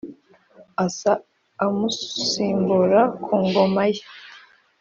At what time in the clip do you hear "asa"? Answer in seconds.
0.85-1.11